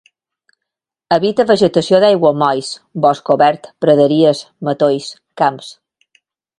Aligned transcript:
Habita 1.17 1.45
vegetació 1.51 1.99
d'aiguamolls, 2.05 2.73
bosc 3.05 3.31
obert, 3.37 3.71
praderies, 3.87 4.45
matolls, 4.71 5.15
camps. 5.45 5.75